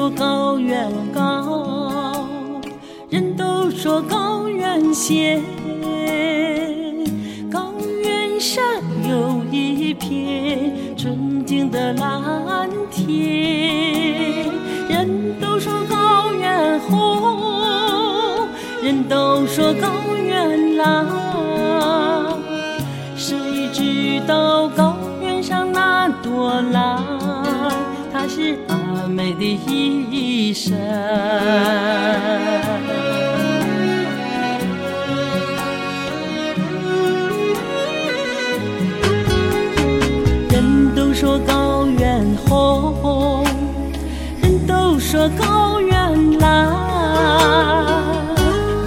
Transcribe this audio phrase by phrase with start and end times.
[0.00, 2.26] 说高原高，
[3.10, 5.42] 人都说高原险，
[7.52, 8.64] 高原上
[9.06, 14.46] 有一片纯净的蓝天。
[14.88, 18.48] 人都说高原红，
[18.82, 21.06] 人都说高原蓝，
[23.16, 23.36] 谁
[23.70, 27.04] 知道高原上那朵蓝，
[28.10, 28.56] 它是
[29.20, 30.72] 美的一生。
[40.48, 43.44] 人都说高原红，
[44.40, 46.72] 人都说高原蓝，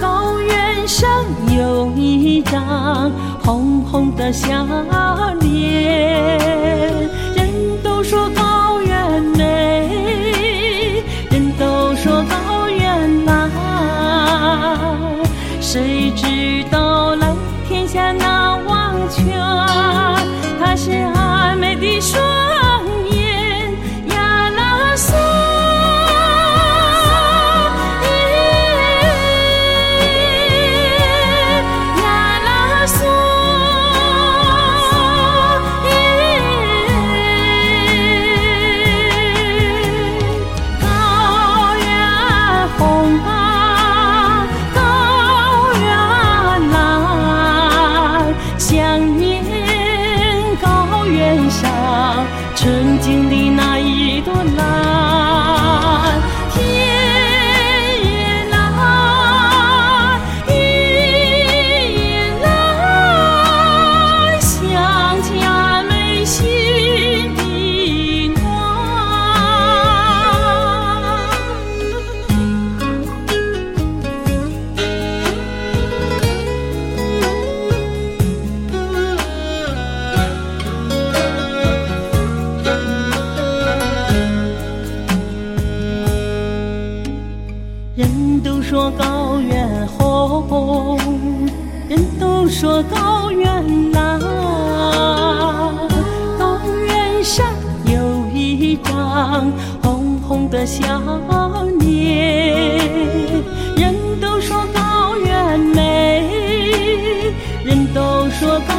[0.00, 1.08] 高原上
[1.56, 3.08] 有一张
[3.40, 4.66] 红红的笑
[88.54, 90.96] 都说高原红，
[91.88, 94.20] 人都说高原蓝，
[96.38, 97.44] 高原上
[97.84, 99.50] 有一张
[99.82, 101.02] 红红的笑
[101.80, 102.62] 脸。
[103.76, 106.22] 人都说高原美，
[107.64, 108.73] 人都说高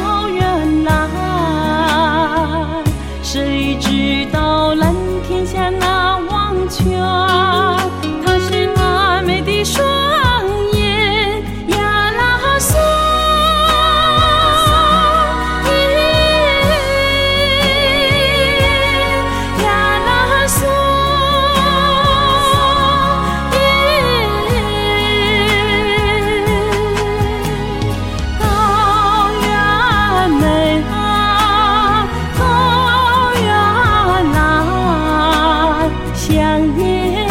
[36.36, 37.26] 蓝，想念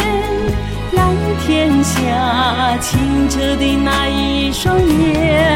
[0.92, 1.14] 蓝
[1.46, 5.55] 天下清澈的那一双眼。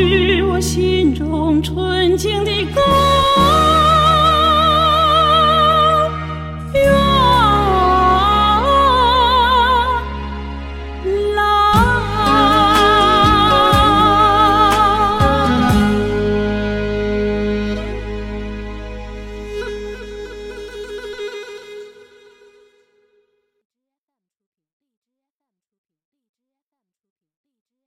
[0.00, 3.79] 是我心中纯净的歌。